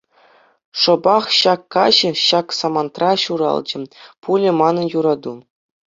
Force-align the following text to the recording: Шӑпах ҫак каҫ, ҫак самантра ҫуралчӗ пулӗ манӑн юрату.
Шӑпах 0.83 1.25
ҫак 1.39 1.61
каҫ, 1.77 1.99
ҫак 2.25 2.47
самантра 2.63 3.11
ҫуралчӗ 3.27 3.81
пулӗ 4.25 4.51
манӑн 4.61 4.87
юрату. 5.01 5.35